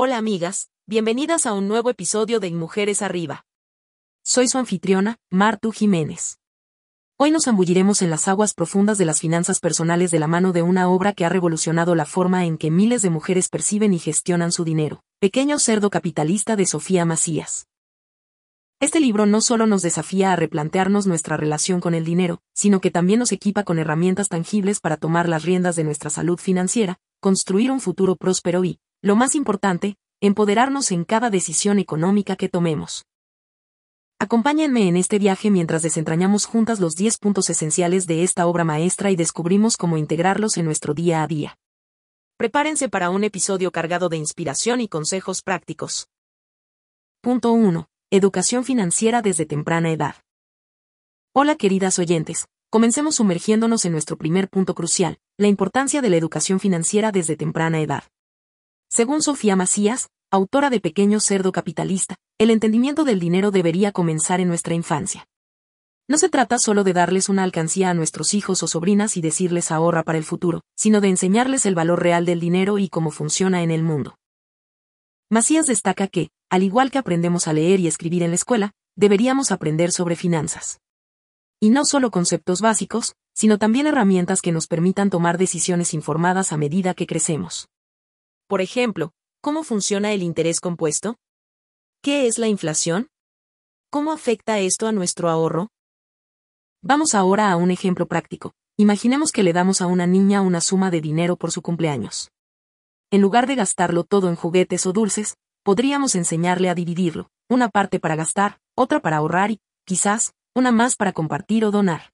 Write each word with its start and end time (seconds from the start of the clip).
Hola 0.00 0.16
amigas, 0.16 0.70
bienvenidas 0.86 1.44
a 1.44 1.54
un 1.54 1.66
nuevo 1.66 1.90
episodio 1.90 2.38
de 2.38 2.52
Mujeres 2.52 3.02
Arriba. 3.02 3.44
Soy 4.22 4.46
su 4.46 4.56
anfitriona, 4.56 5.16
Martu 5.28 5.72
Jiménez. 5.72 6.38
Hoy 7.16 7.32
nos 7.32 7.46
zambulliremos 7.46 8.00
en 8.02 8.10
las 8.10 8.28
aguas 8.28 8.54
profundas 8.54 8.96
de 8.98 9.06
las 9.06 9.18
finanzas 9.18 9.58
personales 9.58 10.12
de 10.12 10.20
la 10.20 10.28
mano 10.28 10.52
de 10.52 10.62
una 10.62 10.88
obra 10.88 11.14
que 11.14 11.24
ha 11.24 11.28
revolucionado 11.28 11.96
la 11.96 12.04
forma 12.04 12.44
en 12.44 12.58
que 12.58 12.70
miles 12.70 13.02
de 13.02 13.10
mujeres 13.10 13.48
perciben 13.48 13.92
y 13.92 13.98
gestionan 13.98 14.52
su 14.52 14.62
dinero. 14.62 15.02
Pequeño 15.18 15.58
cerdo 15.58 15.90
capitalista 15.90 16.54
de 16.54 16.66
Sofía 16.66 17.04
Macías. 17.04 17.66
Este 18.78 19.00
libro 19.00 19.26
no 19.26 19.40
solo 19.40 19.66
nos 19.66 19.82
desafía 19.82 20.32
a 20.32 20.36
replantearnos 20.36 21.08
nuestra 21.08 21.36
relación 21.36 21.80
con 21.80 21.94
el 21.94 22.04
dinero, 22.04 22.40
sino 22.54 22.80
que 22.80 22.92
también 22.92 23.18
nos 23.18 23.32
equipa 23.32 23.64
con 23.64 23.80
herramientas 23.80 24.28
tangibles 24.28 24.78
para 24.78 24.96
tomar 24.96 25.28
las 25.28 25.42
riendas 25.42 25.74
de 25.74 25.82
nuestra 25.82 26.08
salud 26.08 26.38
financiera, 26.38 27.00
construir 27.18 27.72
un 27.72 27.80
futuro 27.80 28.14
próspero 28.14 28.64
y, 28.64 28.78
lo 29.00 29.14
más 29.14 29.36
importante, 29.36 29.96
empoderarnos 30.20 30.90
en 30.90 31.04
cada 31.04 31.30
decisión 31.30 31.78
económica 31.78 32.34
que 32.34 32.48
tomemos. 32.48 33.04
Acompáñenme 34.18 34.88
en 34.88 34.96
este 34.96 35.20
viaje 35.20 35.50
mientras 35.50 35.82
desentrañamos 35.82 36.44
juntas 36.44 36.80
los 36.80 36.96
10 36.96 37.18
puntos 37.18 37.48
esenciales 37.50 38.08
de 38.08 38.24
esta 38.24 38.48
obra 38.48 38.64
maestra 38.64 39.12
y 39.12 39.16
descubrimos 39.16 39.76
cómo 39.76 39.96
integrarlos 39.96 40.56
en 40.56 40.64
nuestro 40.64 40.94
día 40.94 41.22
a 41.22 41.28
día. 41.28 41.56
Prepárense 42.36 42.88
para 42.88 43.10
un 43.10 43.22
episodio 43.22 43.70
cargado 43.70 44.08
de 44.08 44.16
inspiración 44.16 44.80
y 44.80 44.88
consejos 44.88 45.42
prácticos. 45.42 46.08
Punto 47.20 47.52
1. 47.52 47.88
Educación 48.10 48.64
financiera 48.64 49.22
desde 49.22 49.46
temprana 49.46 49.92
edad. 49.92 50.16
Hola 51.32 51.54
queridas 51.54 52.00
oyentes, 52.00 52.48
comencemos 52.70 53.16
sumergiéndonos 53.16 53.84
en 53.84 53.92
nuestro 53.92 54.16
primer 54.18 54.48
punto 54.48 54.74
crucial, 54.74 55.18
la 55.36 55.46
importancia 55.46 56.02
de 56.02 56.10
la 56.10 56.16
educación 56.16 56.58
financiera 56.58 57.12
desde 57.12 57.36
temprana 57.36 57.80
edad. 57.80 58.02
Según 58.90 59.20
Sofía 59.20 59.54
Macías, 59.54 60.08
autora 60.30 60.70
de 60.70 60.80
Pequeño 60.80 61.20
Cerdo 61.20 61.52
Capitalista, 61.52 62.16
el 62.38 62.50
entendimiento 62.50 63.04
del 63.04 63.20
dinero 63.20 63.50
debería 63.50 63.92
comenzar 63.92 64.40
en 64.40 64.48
nuestra 64.48 64.74
infancia. 64.74 65.26
No 66.08 66.16
se 66.16 66.30
trata 66.30 66.58
solo 66.58 66.84
de 66.84 66.94
darles 66.94 67.28
una 67.28 67.42
alcancía 67.42 67.90
a 67.90 67.94
nuestros 67.94 68.32
hijos 68.32 68.62
o 68.62 68.66
sobrinas 68.66 69.18
y 69.18 69.20
decirles 69.20 69.70
ahorra 69.70 70.04
para 70.04 70.16
el 70.16 70.24
futuro, 70.24 70.62
sino 70.74 71.02
de 71.02 71.08
enseñarles 71.08 71.66
el 71.66 71.74
valor 71.74 72.02
real 72.02 72.24
del 72.24 72.40
dinero 72.40 72.78
y 72.78 72.88
cómo 72.88 73.10
funciona 73.10 73.62
en 73.62 73.70
el 73.70 73.82
mundo. 73.82 74.16
Macías 75.28 75.66
destaca 75.66 76.08
que, 76.08 76.30
al 76.48 76.62
igual 76.62 76.90
que 76.90 76.96
aprendemos 76.96 77.46
a 77.46 77.52
leer 77.52 77.80
y 77.80 77.88
escribir 77.88 78.22
en 78.22 78.30
la 78.30 78.36
escuela, 78.36 78.72
deberíamos 78.96 79.52
aprender 79.52 79.92
sobre 79.92 80.16
finanzas. 80.16 80.80
Y 81.60 81.68
no 81.68 81.84
solo 81.84 82.10
conceptos 82.10 82.62
básicos, 82.62 83.14
sino 83.34 83.58
también 83.58 83.86
herramientas 83.86 84.40
que 84.40 84.50
nos 84.50 84.66
permitan 84.66 85.10
tomar 85.10 85.36
decisiones 85.36 85.92
informadas 85.92 86.52
a 86.52 86.56
medida 86.56 86.94
que 86.94 87.06
crecemos. 87.06 87.68
Por 88.48 88.62
ejemplo, 88.62 89.12
¿cómo 89.42 89.62
funciona 89.62 90.12
el 90.12 90.22
interés 90.22 90.60
compuesto? 90.60 91.16
¿Qué 92.02 92.26
es 92.26 92.38
la 92.38 92.48
inflación? 92.48 93.08
¿Cómo 93.90 94.10
afecta 94.10 94.58
esto 94.58 94.86
a 94.86 94.92
nuestro 94.92 95.28
ahorro? 95.28 95.68
Vamos 96.82 97.14
ahora 97.14 97.52
a 97.52 97.56
un 97.56 97.70
ejemplo 97.70 98.08
práctico. 98.08 98.54
Imaginemos 98.78 99.32
que 99.32 99.42
le 99.42 99.52
damos 99.52 99.82
a 99.82 99.86
una 99.86 100.06
niña 100.06 100.40
una 100.40 100.62
suma 100.62 100.90
de 100.90 101.02
dinero 101.02 101.36
por 101.36 101.52
su 101.52 101.60
cumpleaños. 101.60 102.30
En 103.10 103.20
lugar 103.20 103.46
de 103.46 103.54
gastarlo 103.54 104.02
todo 104.04 104.30
en 104.30 104.36
juguetes 104.36 104.86
o 104.86 104.94
dulces, 104.94 105.36
podríamos 105.62 106.14
enseñarle 106.14 106.70
a 106.70 106.74
dividirlo, 106.74 107.28
una 107.50 107.68
parte 107.68 108.00
para 108.00 108.16
gastar, 108.16 108.60
otra 108.74 109.00
para 109.00 109.18
ahorrar 109.18 109.50
y, 109.50 109.60
quizás, 109.84 110.32
una 110.54 110.72
más 110.72 110.96
para 110.96 111.12
compartir 111.12 111.66
o 111.66 111.70
donar. 111.70 112.12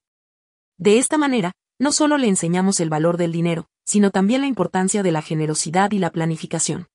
De 0.78 0.98
esta 0.98 1.16
manera, 1.16 1.52
no 1.78 1.92
solo 1.92 2.18
le 2.18 2.28
enseñamos 2.28 2.80
el 2.80 2.90
valor 2.90 3.16
del 3.16 3.32
dinero, 3.32 3.68
sino 3.84 4.10
también 4.10 4.40
la 4.40 4.46
importancia 4.46 5.02
de 5.02 5.12
la 5.12 5.22
generosidad 5.22 5.90
y 5.92 5.98
la 5.98 6.10
planificación. 6.10 6.88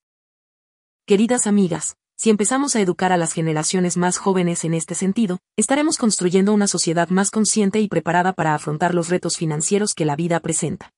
Queridas 1.05 1.47
amigas, 1.47 1.97
si 2.15 2.29
empezamos 2.29 2.75
a 2.75 2.81
educar 2.81 3.13
a 3.13 3.17
las 3.17 3.31
generaciones 3.31 3.95
más 3.95 4.17
jóvenes 4.17 4.65
en 4.65 4.73
este 4.73 4.93
sentido, 4.93 5.39
estaremos 5.55 5.97
construyendo 5.97 6.53
una 6.53 6.67
sociedad 6.67 7.07
más 7.09 7.31
consciente 7.31 7.79
y 7.79 7.87
preparada 7.87 8.33
para 8.33 8.53
afrontar 8.53 8.93
los 8.93 9.07
retos 9.07 9.37
financieros 9.37 9.93
que 9.93 10.05
la 10.05 10.17
vida 10.17 10.39
presenta. 10.41 10.91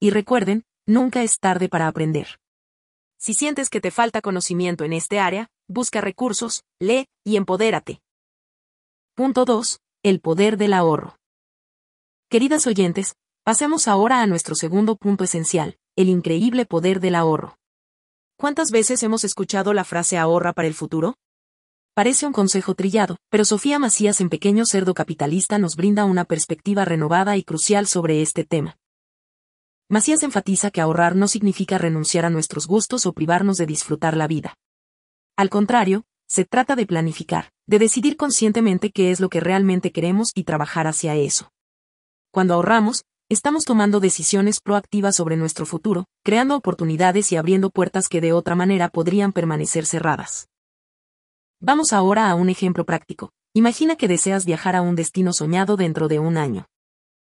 Y 0.00 0.10
recuerden, 0.10 0.64
nunca 0.86 1.22
es 1.22 1.38
tarde 1.38 1.68
para 1.68 1.86
aprender. 1.86 2.38
Si 3.18 3.34
sientes 3.34 3.68
que 3.68 3.80
te 3.80 3.90
falta 3.90 4.22
conocimiento 4.22 4.84
en 4.84 4.94
este 4.94 5.20
área, 5.20 5.50
busca 5.68 6.00
recursos, 6.00 6.62
lee 6.78 7.08
y 7.24 7.36
empodérate. 7.36 8.00
Punto 9.14 9.44
2. 9.44 9.80
El 10.02 10.20
poder 10.20 10.56
del 10.56 10.72
ahorro. 10.72 11.17
Queridas 12.30 12.66
oyentes, 12.66 13.14
Pasemos 13.42 13.88
ahora 13.88 14.20
a 14.20 14.26
nuestro 14.26 14.54
segundo 14.54 14.96
punto 14.96 15.24
esencial, 15.24 15.78
el 15.96 16.10
increíble 16.10 16.66
poder 16.66 17.00
del 17.00 17.14
ahorro. 17.14 17.56
¿Cuántas 18.36 18.70
veces 18.70 19.02
hemos 19.02 19.24
escuchado 19.24 19.72
la 19.72 19.84
frase 19.84 20.18
ahorra 20.18 20.52
para 20.52 20.68
el 20.68 20.74
futuro? 20.74 21.14
Parece 21.94 22.26
un 22.26 22.34
consejo 22.34 22.74
trillado, 22.74 23.16
pero 23.30 23.46
Sofía 23.46 23.78
Macías 23.78 24.20
en 24.20 24.28
Pequeño 24.28 24.66
Cerdo 24.66 24.92
Capitalista 24.92 25.58
nos 25.58 25.76
brinda 25.76 26.04
una 26.04 26.26
perspectiva 26.26 26.84
renovada 26.84 27.38
y 27.38 27.42
crucial 27.42 27.86
sobre 27.86 28.20
este 28.20 28.44
tema. 28.44 28.76
Macías 29.88 30.22
enfatiza 30.22 30.70
que 30.70 30.82
ahorrar 30.82 31.16
no 31.16 31.26
significa 31.26 31.78
renunciar 31.78 32.26
a 32.26 32.30
nuestros 32.30 32.66
gustos 32.66 33.06
o 33.06 33.14
privarnos 33.14 33.56
de 33.56 33.64
disfrutar 33.64 34.14
la 34.14 34.26
vida. 34.26 34.58
Al 35.38 35.48
contrario, 35.48 36.04
se 36.28 36.44
trata 36.44 36.76
de 36.76 36.84
planificar, 36.84 37.48
de 37.66 37.78
decidir 37.78 38.18
conscientemente 38.18 38.90
qué 38.90 39.10
es 39.10 39.20
lo 39.20 39.30
que 39.30 39.40
realmente 39.40 39.92
queremos 39.92 40.32
y 40.34 40.44
trabajar 40.44 40.86
hacia 40.86 41.16
eso. 41.16 41.50
Cuando 42.30 42.54
ahorramos, 42.54 43.04
estamos 43.30 43.64
tomando 43.64 44.00
decisiones 44.00 44.60
proactivas 44.60 45.16
sobre 45.16 45.36
nuestro 45.36 45.64
futuro, 45.64 46.04
creando 46.22 46.56
oportunidades 46.56 47.32
y 47.32 47.36
abriendo 47.36 47.70
puertas 47.70 48.08
que 48.08 48.20
de 48.20 48.34
otra 48.34 48.54
manera 48.54 48.90
podrían 48.90 49.32
permanecer 49.32 49.86
cerradas. 49.86 50.48
Vamos 51.60 51.92
ahora 51.92 52.30
a 52.30 52.34
un 52.34 52.50
ejemplo 52.50 52.84
práctico. 52.84 53.30
Imagina 53.54 53.96
que 53.96 54.08
deseas 54.08 54.44
viajar 54.44 54.76
a 54.76 54.82
un 54.82 54.94
destino 54.94 55.32
soñado 55.32 55.76
dentro 55.76 56.06
de 56.06 56.18
un 56.18 56.36
año. 56.36 56.66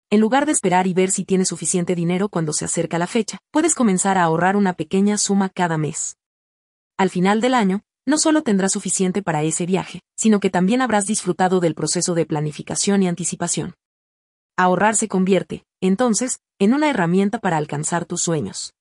En 0.10 0.20
lugar 0.20 0.46
de 0.46 0.52
esperar 0.52 0.88
y 0.88 0.94
ver 0.94 1.10
si 1.10 1.24
tienes 1.24 1.48
suficiente 1.48 1.96
dinero 1.96 2.28
cuando 2.28 2.52
se 2.52 2.66
acerca 2.66 3.00
la 3.00 3.08
fecha, 3.08 3.38
puedes 3.50 3.76
comenzar 3.76 4.18
a 4.18 4.24
ahorrar 4.24 4.58
una 4.58 4.74
pequeña 4.74 5.18
suma 5.18 5.48
cada 5.48 5.78
mes. 5.78 6.18
Al 6.98 7.10
final 7.10 7.40
del 7.40 7.54
año, 7.54 7.82
no 8.06 8.18
solo 8.18 8.44
tendrás 8.44 8.74
suficiente 8.74 9.24
para 9.24 9.42
ese 9.44 9.66
viaje, 9.66 10.02
sino 10.18 10.42
que 10.42 10.50
también 10.50 10.82
habrás 10.82 11.06
disfrutado 11.06 11.62
del 11.62 11.76
proceso 11.76 12.14
de 12.14 12.26
planificación 12.26 13.04
y 13.04 13.08
anticipación. 13.08 13.74
Ahorrar 14.58 14.96
se 14.96 15.08
convierte, 15.08 15.66
entonces, 15.82 16.40
en 16.60 16.74
una 16.74 16.90
herramienta 16.90 17.40
para 17.40 17.58
alcanzar 17.58 18.06
tus 18.06 18.22
sueños. 18.22 18.74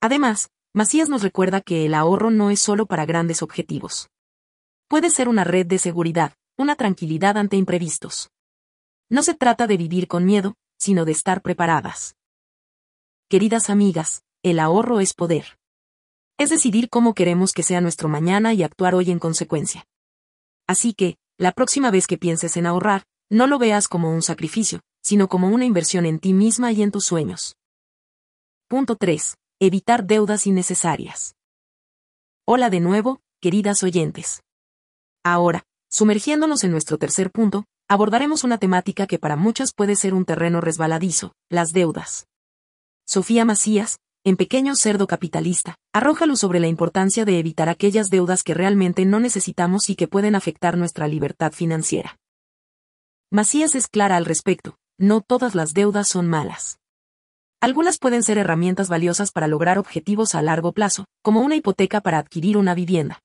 Además, 0.00 0.50
Macías 0.74 1.08
nos 1.08 1.22
recuerda 1.22 1.60
que 1.60 1.86
el 1.86 1.94
ahorro 1.94 2.30
no 2.30 2.50
es 2.50 2.60
solo 2.60 2.86
para 2.86 3.06
grandes 3.06 3.42
objetivos. 3.42 4.08
Puede 4.88 5.10
ser 5.10 5.28
una 5.28 5.44
red 5.44 5.66
de 5.66 5.78
seguridad, 5.78 6.34
una 6.58 6.74
tranquilidad 6.74 7.38
ante 7.38 7.56
imprevistos. 7.56 8.30
No 9.08 9.22
se 9.22 9.34
trata 9.34 9.66
de 9.66 9.76
vivir 9.76 10.08
con 10.08 10.24
miedo, 10.24 10.56
sino 10.78 11.04
de 11.04 11.12
estar 11.12 11.42
preparadas. 11.42 12.16
Queridas 13.28 13.70
amigas, 13.70 14.24
el 14.42 14.58
ahorro 14.58 15.00
es 15.00 15.14
poder. 15.14 15.58
Es 16.38 16.50
decidir 16.50 16.88
cómo 16.90 17.14
queremos 17.14 17.52
que 17.52 17.62
sea 17.62 17.80
nuestro 17.80 18.08
mañana 18.08 18.52
y 18.52 18.62
actuar 18.62 18.94
hoy 18.94 19.10
en 19.10 19.18
consecuencia. 19.18 19.86
Así 20.66 20.92
que, 20.92 21.16
la 21.38 21.52
próxima 21.52 21.90
vez 21.90 22.06
que 22.06 22.18
pienses 22.18 22.56
en 22.56 22.66
ahorrar, 22.66 23.04
no 23.34 23.48
lo 23.48 23.58
veas 23.58 23.88
como 23.88 24.12
un 24.12 24.22
sacrificio, 24.22 24.78
sino 25.02 25.28
como 25.28 25.48
una 25.48 25.64
inversión 25.64 26.06
en 26.06 26.20
ti 26.20 26.32
misma 26.32 26.70
y 26.70 26.82
en 26.84 26.92
tus 26.92 27.04
sueños. 27.04 27.56
Punto 28.68 28.94
3. 28.94 29.34
Evitar 29.60 30.06
deudas 30.06 30.46
innecesarias. 30.46 31.34
Hola 32.46 32.70
de 32.70 32.78
nuevo, 32.78 33.20
queridas 33.40 33.82
oyentes. 33.82 34.44
Ahora, 35.24 35.64
sumergiéndonos 35.90 36.62
en 36.62 36.70
nuestro 36.70 36.96
tercer 36.96 37.32
punto, 37.32 37.64
abordaremos 37.88 38.44
una 38.44 38.58
temática 38.58 39.08
que 39.08 39.18
para 39.18 39.34
muchas 39.34 39.72
puede 39.74 39.96
ser 39.96 40.14
un 40.14 40.24
terreno 40.24 40.60
resbaladizo, 40.60 41.32
las 41.50 41.72
deudas. 41.72 42.28
Sofía 43.04 43.44
Macías, 43.44 43.98
en 44.22 44.36
Pequeño 44.36 44.76
Cerdo 44.76 45.08
Capitalista, 45.08 45.74
arroja 45.92 46.26
luz 46.26 46.38
sobre 46.38 46.60
la 46.60 46.68
importancia 46.68 47.24
de 47.24 47.40
evitar 47.40 47.68
aquellas 47.68 48.10
deudas 48.10 48.44
que 48.44 48.54
realmente 48.54 49.04
no 49.04 49.18
necesitamos 49.18 49.90
y 49.90 49.96
que 49.96 50.06
pueden 50.06 50.36
afectar 50.36 50.78
nuestra 50.78 51.08
libertad 51.08 51.52
financiera. 51.52 52.16
Macías 53.34 53.74
es 53.74 53.88
clara 53.88 54.14
al 54.14 54.26
respecto, 54.26 54.76
no 54.96 55.20
todas 55.20 55.56
las 55.56 55.74
deudas 55.74 56.06
son 56.06 56.28
malas. 56.28 56.78
Algunas 57.60 57.98
pueden 57.98 58.22
ser 58.22 58.38
herramientas 58.38 58.88
valiosas 58.88 59.32
para 59.32 59.48
lograr 59.48 59.76
objetivos 59.76 60.36
a 60.36 60.42
largo 60.42 60.70
plazo, 60.70 61.06
como 61.20 61.40
una 61.40 61.56
hipoteca 61.56 62.00
para 62.00 62.18
adquirir 62.18 62.56
una 62.56 62.76
vivienda. 62.76 63.18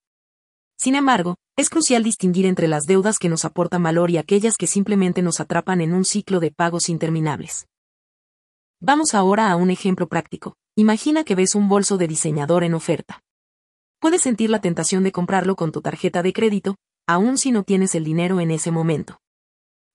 Sin 0.76 0.96
embargo, 0.96 1.36
es 1.56 1.70
crucial 1.70 2.02
distinguir 2.02 2.46
entre 2.46 2.66
las 2.66 2.86
deudas 2.86 3.20
que 3.20 3.28
nos 3.28 3.44
aportan 3.44 3.84
valor 3.84 4.10
y 4.10 4.18
aquellas 4.18 4.56
que 4.56 4.66
simplemente 4.66 5.22
nos 5.22 5.38
atrapan 5.38 5.80
en 5.80 5.94
un 5.94 6.04
ciclo 6.04 6.40
de 6.40 6.50
pagos 6.50 6.88
interminables. 6.88 7.68
Vamos 8.80 9.14
ahora 9.14 9.48
a 9.52 9.54
un 9.54 9.70
ejemplo 9.70 10.08
práctico. 10.08 10.56
Imagina 10.74 11.22
que 11.22 11.36
ves 11.36 11.54
un 11.54 11.68
bolso 11.68 11.98
de 11.98 12.08
diseñador 12.08 12.64
en 12.64 12.74
oferta. 12.74 13.22
Puedes 14.00 14.22
sentir 14.22 14.50
la 14.50 14.60
tentación 14.60 15.04
de 15.04 15.12
comprarlo 15.12 15.54
con 15.54 15.70
tu 15.70 15.80
tarjeta 15.82 16.24
de 16.24 16.32
crédito, 16.32 16.74
aun 17.06 17.38
si 17.38 17.52
no 17.52 17.62
tienes 17.62 17.94
el 17.94 18.02
dinero 18.02 18.40
en 18.40 18.50
ese 18.50 18.72
momento. 18.72 19.20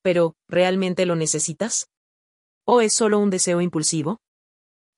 Pero, 0.06 0.36
¿realmente 0.48 1.08
lo 1.08 1.16
necesitas? 1.16 1.88
¿O 2.64 2.82
es 2.82 2.94
solo 2.94 3.18
un 3.18 3.32
deseo 3.32 3.60
impulsivo? 3.60 4.20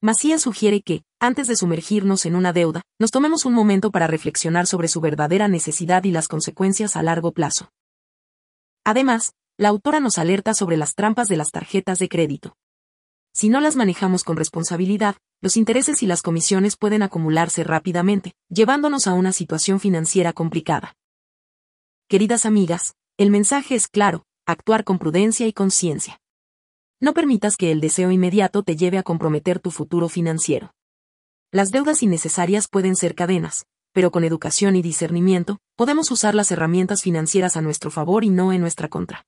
Macías 0.01 0.42
sugiere 0.42 0.81
que, 0.81 1.04
antes 1.18 1.48
de 1.48 1.56
sumergirnos 1.56 2.25
en 2.25 2.36
una 2.36 2.51
deuda, 2.51 2.81
nos 3.00 3.12
tomemos 3.12 3.45
un 3.45 3.54
momento 3.54 3.89
para 3.89 4.07
reflexionar 4.07 4.68
sobre 4.68 4.89
su 4.89 5.00
verdadera 5.00 5.48
necesidad 5.48 6.04
y 6.04 6.12
las 6.12 6.27
consecuencias 6.27 6.98
a 6.98 7.04
largo 7.04 7.31
plazo. 7.31 7.71
Además, 8.83 9.31
la 9.57 9.69
autora 9.69 10.01
nos 10.01 10.18
alerta 10.18 10.54
sobre 10.54 10.75
las 10.75 10.94
trampas 10.94 11.30
de 11.30 11.38
las 11.38 11.51
tarjetas 11.51 12.00
de 12.00 12.09
crédito. 12.09 12.57
Si 13.33 13.48
no 13.48 13.62
las 13.62 13.77
manejamos 13.77 14.25
con 14.25 14.36
responsabilidad, 14.36 15.15
los 15.39 15.56
intereses 15.56 16.04
y 16.04 16.06
las 16.06 16.21
comisiones 16.21 16.75
pueden 16.75 17.01
acumularse 17.01 17.63
rápidamente, 17.63 18.33
llevándonos 18.50 19.07
a 19.07 19.13
una 19.13 19.31
situación 19.31 19.80
financiera 19.80 20.33
complicada. 20.33 20.95
Queridas 22.09 22.45
amigas, 22.45 22.94
el 23.15 23.31
mensaje 23.31 23.75
es 23.75 23.88
claro, 23.88 24.27
actuar 24.48 24.86
con 24.86 24.98
prudencia 24.98 25.46
y 25.46 25.52
conciencia. 25.52 26.22
No 27.02 27.14
permitas 27.14 27.58
que 27.58 27.72
el 27.72 27.82
deseo 27.82 28.12
inmediato 28.12 28.64
te 28.64 28.78
lleve 28.78 28.98
a 28.98 29.04
comprometer 29.04 29.60
tu 29.60 29.72
futuro 29.72 30.08
financiero. 30.08 30.74
Las 31.52 31.72
deudas 31.72 32.02
innecesarias 32.02 32.70
pueden 32.70 32.96
ser 32.96 33.14
cadenas, 33.14 33.66
pero 33.92 34.10
con 34.10 34.24
educación 34.24 34.78
y 34.78 34.82
discernimiento, 34.82 35.60
podemos 35.76 36.12
usar 36.12 36.34
las 36.34 36.50
herramientas 36.52 37.02
financieras 37.02 37.58
a 37.58 37.62
nuestro 37.62 37.92
favor 37.92 38.24
y 38.24 38.30
no 38.30 38.54
en 38.54 38.62
nuestra 38.62 38.88
contra. 38.88 39.26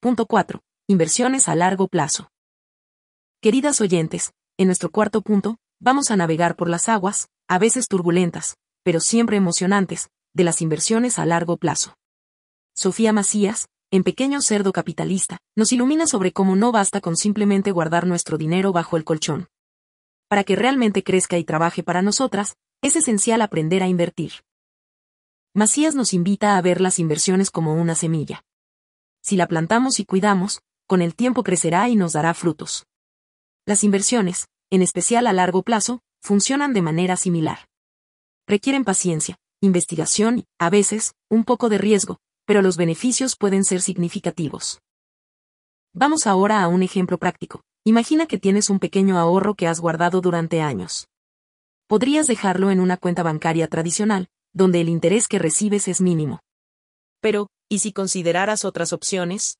Punto 0.00 0.26
4. 0.26 0.60
Inversiones 0.88 1.48
a 1.48 1.54
largo 1.54 1.86
plazo. 1.86 2.30
Queridas 3.40 3.80
oyentes, 3.80 4.32
en 4.58 4.66
nuestro 4.66 4.90
cuarto 4.90 5.22
punto, 5.22 5.56
vamos 5.78 6.10
a 6.10 6.16
navegar 6.16 6.56
por 6.56 6.68
las 6.68 6.88
aguas, 6.88 7.28
a 7.48 7.58
veces 7.58 7.86
turbulentas, 7.86 8.56
pero 8.82 8.98
siempre 8.98 9.36
emocionantes, 9.36 10.10
de 10.34 10.44
las 10.44 10.62
inversiones 10.62 11.18
a 11.18 11.26
largo 11.26 11.56
plazo. 11.56 11.94
Sofía 12.74 13.12
Macías, 13.12 13.68
en 13.92 14.04
Pequeño 14.04 14.40
Cerdo 14.40 14.72
Capitalista, 14.72 15.38
nos 15.56 15.72
ilumina 15.72 16.06
sobre 16.06 16.32
cómo 16.32 16.54
no 16.54 16.70
basta 16.70 17.00
con 17.00 17.16
simplemente 17.16 17.72
guardar 17.72 18.06
nuestro 18.06 18.38
dinero 18.38 18.72
bajo 18.72 18.96
el 18.96 19.04
colchón. 19.04 19.48
Para 20.28 20.44
que 20.44 20.54
realmente 20.54 21.02
crezca 21.02 21.38
y 21.38 21.44
trabaje 21.44 21.82
para 21.82 22.00
nosotras, 22.00 22.56
es 22.82 22.94
esencial 22.94 23.42
aprender 23.42 23.82
a 23.82 23.88
invertir. 23.88 24.32
Macías 25.54 25.96
nos 25.96 26.14
invita 26.14 26.56
a 26.56 26.62
ver 26.62 26.80
las 26.80 27.00
inversiones 27.00 27.50
como 27.50 27.74
una 27.74 27.96
semilla. 27.96 28.44
Si 29.22 29.36
la 29.36 29.48
plantamos 29.48 29.98
y 29.98 30.04
cuidamos, 30.04 30.62
con 30.86 31.02
el 31.02 31.16
tiempo 31.16 31.42
crecerá 31.42 31.88
y 31.88 31.96
nos 31.96 32.12
dará 32.12 32.32
frutos. 32.32 32.86
Las 33.66 33.82
inversiones, 33.82 34.46
en 34.70 34.82
especial 34.82 35.26
a 35.26 35.32
largo 35.32 35.64
plazo, 35.64 36.00
funcionan 36.22 36.72
de 36.74 36.82
manera 36.82 37.16
similar. 37.16 37.66
Requieren 38.46 38.84
paciencia, 38.84 39.36
investigación 39.60 40.38
y, 40.38 40.46
a 40.60 40.70
veces, 40.70 41.14
un 41.28 41.44
poco 41.44 41.68
de 41.68 41.78
riesgo, 41.78 42.20
pero 42.50 42.62
los 42.62 42.76
beneficios 42.76 43.36
pueden 43.36 43.62
ser 43.62 43.80
significativos. 43.80 44.80
Vamos 45.94 46.26
ahora 46.26 46.64
a 46.64 46.66
un 46.66 46.82
ejemplo 46.82 47.16
práctico. 47.16 47.62
Imagina 47.84 48.26
que 48.26 48.38
tienes 48.38 48.70
un 48.70 48.80
pequeño 48.80 49.20
ahorro 49.20 49.54
que 49.54 49.68
has 49.68 49.78
guardado 49.78 50.20
durante 50.20 50.60
años. 50.60 51.06
Podrías 51.86 52.26
dejarlo 52.26 52.72
en 52.72 52.80
una 52.80 52.96
cuenta 52.96 53.22
bancaria 53.22 53.68
tradicional, 53.68 54.26
donde 54.52 54.80
el 54.80 54.88
interés 54.88 55.28
que 55.28 55.38
recibes 55.38 55.86
es 55.86 56.00
mínimo. 56.00 56.40
Pero, 57.20 57.46
¿y 57.68 57.78
si 57.78 57.92
consideraras 57.92 58.64
otras 58.64 58.92
opciones? 58.92 59.58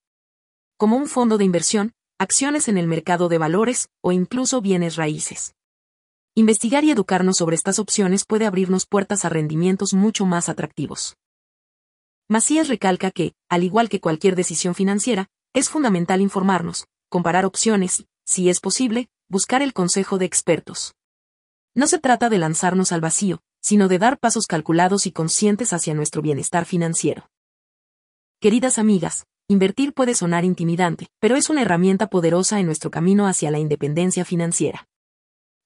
Como 0.76 0.96
un 0.96 1.06
fondo 1.06 1.38
de 1.38 1.44
inversión, 1.44 1.92
acciones 2.18 2.66
en 2.66 2.76
el 2.76 2.88
mercado 2.88 3.28
de 3.28 3.38
valores, 3.38 3.88
o 4.02 4.10
incluso 4.10 4.60
bienes 4.62 4.96
raíces. 4.96 5.54
Investigar 6.34 6.82
y 6.82 6.90
educarnos 6.90 7.36
sobre 7.36 7.54
estas 7.54 7.78
opciones 7.78 8.24
puede 8.24 8.46
abrirnos 8.46 8.84
puertas 8.84 9.24
a 9.24 9.28
rendimientos 9.28 9.94
mucho 9.94 10.26
más 10.26 10.48
atractivos. 10.48 11.14
Macías 12.30 12.68
recalca 12.68 13.10
que, 13.10 13.34
al 13.48 13.64
igual 13.64 13.88
que 13.88 13.98
cualquier 13.98 14.36
decisión 14.36 14.76
financiera, 14.76 15.26
es 15.52 15.68
fundamental 15.68 16.20
informarnos, 16.20 16.86
comparar 17.08 17.44
opciones 17.44 17.98
y, 17.98 18.06
si 18.24 18.48
es 18.48 18.60
posible, 18.60 19.08
buscar 19.28 19.62
el 19.62 19.72
consejo 19.72 20.16
de 20.16 20.26
expertos. 20.26 20.94
No 21.74 21.88
se 21.88 21.98
trata 21.98 22.28
de 22.28 22.38
lanzarnos 22.38 22.92
al 22.92 23.00
vacío, 23.00 23.42
sino 23.60 23.88
de 23.88 23.98
dar 23.98 24.16
pasos 24.20 24.46
calculados 24.46 25.08
y 25.08 25.10
conscientes 25.10 25.72
hacia 25.72 25.92
nuestro 25.92 26.22
bienestar 26.22 26.66
financiero. 26.66 27.28
Queridas 28.38 28.78
amigas, 28.78 29.26
invertir 29.48 29.92
puede 29.92 30.14
sonar 30.14 30.44
intimidante, 30.44 31.08
pero 31.18 31.34
es 31.34 31.50
una 31.50 31.62
herramienta 31.62 32.06
poderosa 32.10 32.60
en 32.60 32.66
nuestro 32.66 32.92
camino 32.92 33.26
hacia 33.26 33.50
la 33.50 33.58
independencia 33.58 34.24
financiera. 34.24 34.86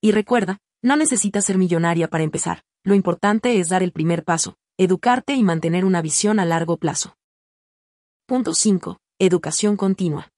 Y 0.01 0.13
recuerda, 0.13 0.57
no 0.81 0.95
necesitas 0.95 1.45
ser 1.45 1.59
millonaria 1.59 2.07
para 2.07 2.23
empezar, 2.23 2.63
lo 2.83 2.95
importante 2.95 3.59
es 3.59 3.69
dar 3.69 3.83
el 3.83 3.91
primer 3.91 4.23
paso, 4.23 4.57
educarte 4.77 5.33
y 5.35 5.43
mantener 5.43 5.85
una 5.85 6.01
visión 6.01 6.37
a 6.37 6.45
largo 6.45 6.75
plazo. 6.75 7.15
Punto 8.25 8.53
5. 8.53 8.97
Educación 9.19 9.77
continua. 9.77 10.33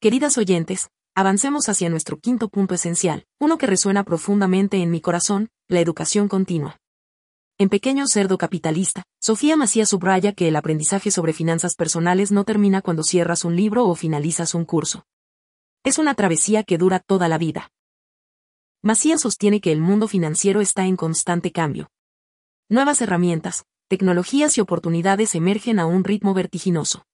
Queridas 0.00 0.36
oyentes, 0.36 0.90
avancemos 1.14 1.70
hacia 1.70 1.88
nuestro 1.88 2.18
quinto 2.18 2.50
punto 2.50 2.74
esencial, 2.74 3.24
uno 3.40 3.56
que 3.56 3.66
resuena 3.66 4.04
profundamente 4.04 4.82
en 4.82 4.90
mi 4.90 5.00
corazón, 5.00 5.48
la 5.68 5.80
educación 5.80 6.28
continua. 6.28 6.76
En 7.56 7.70
Pequeño 7.70 8.06
Cerdo 8.06 8.36
Capitalista, 8.36 9.04
Sofía 9.18 9.56
Macías 9.56 9.88
subraya 9.88 10.34
que 10.34 10.48
el 10.48 10.56
aprendizaje 10.56 11.10
sobre 11.10 11.32
finanzas 11.32 11.74
personales 11.74 12.32
no 12.32 12.44
termina 12.44 12.82
cuando 12.82 13.02
cierras 13.02 13.46
un 13.46 13.56
libro 13.56 13.86
o 13.86 13.94
finalizas 13.94 14.54
un 14.54 14.66
curso. 14.66 15.06
Es 15.84 15.98
una 15.98 16.14
travesía 16.14 16.64
que 16.64 16.76
dura 16.76 16.98
toda 16.98 17.28
la 17.28 17.38
vida. 17.38 17.70
Macías 18.82 19.22
sostiene 19.22 19.62
que 19.62 19.72
el 19.72 19.80
mundo 19.80 20.06
financiero 20.06 20.60
está 20.60 20.84
en 20.84 20.96
constante 20.96 21.52
cambio, 21.52 21.88
nuevas 22.72 23.02
herramientas, 23.02 23.66
tecnologías 23.88 24.56
y 24.56 24.62
oportunidades 24.62 25.34
emergen 25.34 25.78
a 25.78 25.84
un 25.84 26.04
ritmo 26.04 26.32
vertiginoso. 26.32 27.04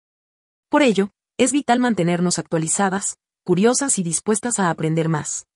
Por 0.68 0.82
ello, 0.82 1.10
es 1.36 1.52
vital 1.52 1.80
mantenernos 1.80 2.38
actualizadas, 2.38 3.18
curiosas 3.42 3.98
y 3.98 4.04
dispuestas 4.04 4.60
a 4.60 4.70
aprender 4.70 5.08
más. 5.08 5.46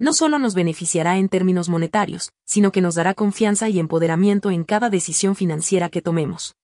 No 0.00 0.14
solo 0.14 0.40
nos 0.40 0.54
beneficiará 0.54 1.16
en 1.16 1.28
términos 1.28 1.68
monetarios, 1.68 2.32
sino 2.44 2.72
que 2.72 2.80
nos 2.80 2.96
dará 2.96 3.14
confianza 3.14 3.68
y 3.68 3.78
empoderamiento 3.78 4.50
en 4.50 4.64
cada 4.64 4.90
decisión 4.90 5.36
financiera 5.36 5.90
que 5.90 6.02
tomemos. 6.02 6.56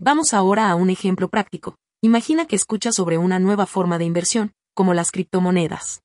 Vamos 0.00 0.34
ahora 0.34 0.68
a 0.68 0.74
un 0.74 0.90
ejemplo 0.90 1.28
práctico. 1.28 1.76
Imagina 2.00 2.46
que 2.46 2.56
escuchas 2.56 2.96
sobre 2.96 3.18
una 3.18 3.38
nueva 3.38 3.66
forma 3.66 3.98
de 3.98 4.04
inversión, 4.04 4.52
como 4.74 4.94
las 4.94 5.12
criptomonedas. 5.12 6.02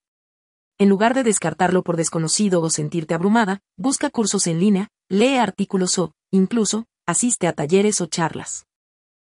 En 0.78 0.90
lugar 0.90 1.16
de 1.16 1.24
descartarlo 1.24 1.82
por 1.82 1.98
desconocido 1.98 2.62
o 2.62 2.70
sentirte 2.70 3.16
abrumada, 3.16 3.62
busca 3.76 4.12
cursos 4.12 4.46
en 4.46 4.60
línea, 4.60 4.90
lee 5.10 5.38
artículos 5.38 5.98
o, 6.00 6.12
incluso, 6.32 6.86
asiste 7.06 7.48
a 7.48 7.54
talleres 7.54 8.02
o 8.02 8.08
charlas. 8.08 8.66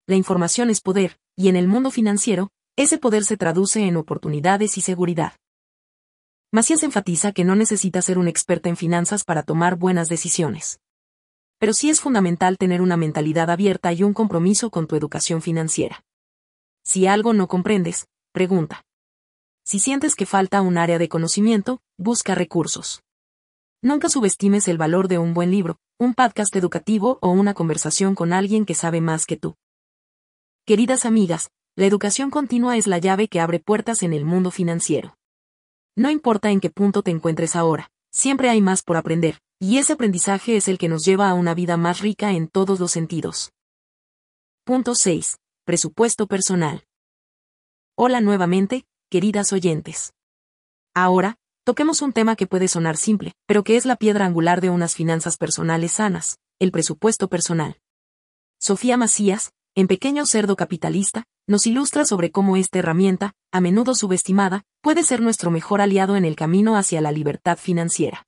La 0.07 0.17
información 0.17 0.71
es 0.71 0.81
poder, 0.81 1.19
y 1.37 1.49
en 1.49 1.57
el 1.57 1.69
mundo 1.69 1.91
financiero, 1.91 2.51
ese 2.77 2.99
poder 2.99 3.25
se 3.25 3.37
traduce 3.37 3.83
en 3.83 3.97
oportunidades 3.97 4.79
y 4.79 4.81
seguridad. 4.81 5.35
Macías 6.51 6.83
enfatiza 6.83 7.33
que 7.33 7.45
no 7.45 7.57
necesitas 7.57 8.07
ser 8.07 8.19
un 8.19 8.29
experta 8.29 8.71
en 8.71 8.77
finanzas 8.77 9.25
para 9.25 9.43
tomar 9.43 9.77
buenas 9.77 10.09
decisiones. 10.09 10.81
Pero 11.59 11.75
sí 11.75 11.91
es 11.91 12.01
fundamental 12.01 12.57
tener 12.57 12.81
una 12.81 12.97
mentalidad 12.97 13.51
abierta 13.51 13.93
y 13.93 14.03
un 14.03 14.15
compromiso 14.15 14.71
con 14.71 14.87
tu 14.87 14.97
educación 14.97 15.43
financiera. 15.43 16.05
Si 16.85 17.07
algo 17.07 17.35
no 17.35 17.49
comprendes, 17.49 18.07
pregunta. 18.33 18.85
Si 19.65 19.79
sientes 19.79 20.15
que 20.15 20.25
falta 20.25 20.63
un 20.63 20.79
área 20.79 20.99
de 20.99 21.11
conocimiento, 21.11 21.83
busca 21.99 22.35
recursos. 22.35 23.03
Nunca 23.81 24.09
subestimes 24.09 24.67
el 24.67 24.77
valor 24.77 25.07
de 25.07 25.19
un 25.19 25.35
buen 25.35 25.53
libro, 25.53 25.79
un 26.01 26.15
podcast 26.15 26.55
educativo 26.57 27.19
o 27.23 27.31
una 27.31 27.55
conversación 27.55 28.17
con 28.17 28.33
alguien 28.33 28.67
que 28.67 28.75
sabe 28.75 29.01
más 29.01 29.25
que 29.25 29.37
tú. 29.37 29.55
Queridas 30.67 31.07
amigas, 31.07 31.53
la 31.77 31.87
educación 31.87 32.29
continua 32.31 32.77
es 32.77 32.89
la 32.89 32.99
llave 32.99 33.29
que 33.29 33.39
abre 33.39 33.61
puertas 33.61 34.03
en 34.03 34.13
el 34.13 34.25
mundo 34.25 34.51
financiero. 34.51 35.17
No 35.95 36.11
importa 36.11 36.51
en 36.51 36.59
qué 36.59 36.71
punto 36.71 37.05
te 37.05 37.13
encuentres 37.13 37.55
ahora, 37.55 37.93
siempre 38.11 38.51
hay 38.51 38.61
más 38.61 38.83
por 38.83 38.97
aprender, 38.97 39.39
y 39.61 39.79
ese 39.79 39.93
aprendizaje 39.93 40.57
es 40.57 40.67
el 40.67 40.77
que 40.77 40.89
nos 40.89 41.05
lleva 41.05 41.31
a 41.31 41.35
una 41.35 41.55
vida 41.55 41.77
más 41.77 42.01
rica 42.01 42.33
en 42.33 42.49
todos 42.49 42.81
los 42.81 42.91
sentidos. 42.91 43.53
Punto 44.65 44.97
6. 44.97 45.39
Presupuesto 45.65 46.27
personal. 46.27 46.85
Hola 47.97 48.21
nuevamente, 48.21 48.87
queridas 49.09 49.53
oyentes. 49.53 50.15
Ahora, 50.95 51.37
toquemos 51.69 52.01
un 52.01 52.15
tema 52.15 52.35
que 52.35 52.47
puede 52.47 52.67
sonar 52.67 52.97
simple, 52.97 53.35
pero 53.45 53.63
que 53.63 53.77
es 53.77 53.85
la 53.85 53.97
piedra 53.97 54.25
angular 54.25 54.63
de 54.63 54.71
unas 54.71 54.95
finanzas 54.95 55.37
personales 55.37 55.93
sanas, 55.93 56.39
el 56.59 56.73
presupuesto 56.73 57.29
personal. 57.29 57.77
Sofía 58.59 58.97
Macías, 58.97 59.53
en 59.75 59.87
Pequeño 59.87 60.25
Cerdo 60.25 60.57
Capitalista, 60.57 61.25
nos 61.47 61.67
ilustra 61.67 62.07
sobre 62.07 62.31
cómo 62.31 62.57
esta 62.57 62.79
herramienta, 62.79 63.35
a 63.53 63.61
menudo 63.61 63.95
subestimada, 63.95 64.63
puede 64.81 65.03
ser 65.03 65.21
nuestro 65.21 65.51
mejor 65.51 65.83
aliado 65.83 66.17
en 66.17 66.25
el 66.25 66.37
camino 66.37 66.75
hacia 66.75 67.03
la 67.03 67.13
libertad 67.13 67.59
financiera. 67.59 68.27